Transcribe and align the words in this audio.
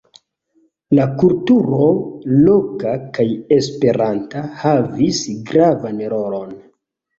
La 0.99 1.03
kulturo, 1.19 1.89
loka 2.47 2.95
kaj 3.19 3.27
esperanta, 3.59 4.43
havis 4.65 5.23
gravan 5.53 6.05
rolon. 6.17 6.61